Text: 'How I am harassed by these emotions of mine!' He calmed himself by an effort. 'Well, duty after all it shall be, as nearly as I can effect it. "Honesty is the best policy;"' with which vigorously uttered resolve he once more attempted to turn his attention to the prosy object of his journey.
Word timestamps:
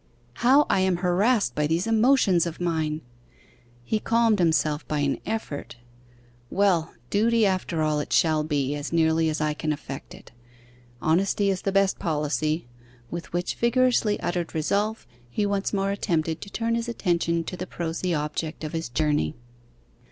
'How 0.37 0.65
I 0.67 0.79
am 0.79 0.97
harassed 1.05 1.53
by 1.53 1.67
these 1.67 1.85
emotions 1.85 2.47
of 2.47 2.59
mine!' 2.59 3.01
He 3.83 3.99
calmed 3.99 4.39
himself 4.39 4.87
by 4.87 4.97
an 5.01 5.19
effort. 5.27 5.75
'Well, 6.49 6.95
duty 7.11 7.45
after 7.45 7.83
all 7.83 7.99
it 7.99 8.11
shall 8.11 8.43
be, 8.43 8.73
as 8.73 8.91
nearly 8.91 9.29
as 9.29 9.39
I 9.39 9.53
can 9.53 9.71
effect 9.71 10.15
it. 10.15 10.31
"Honesty 11.03 11.51
is 11.51 11.61
the 11.61 11.71
best 11.71 11.99
policy;"' 11.99 12.67
with 13.11 13.31
which 13.31 13.53
vigorously 13.53 14.19
uttered 14.21 14.55
resolve 14.55 15.05
he 15.29 15.45
once 15.45 15.71
more 15.71 15.91
attempted 15.91 16.41
to 16.41 16.49
turn 16.49 16.73
his 16.73 16.89
attention 16.89 17.43
to 17.43 17.55
the 17.55 17.67
prosy 17.67 18.11
object 18.11 18.63
of 18.63 18.73
his 18.73 18.89
journey. 18.89 19.35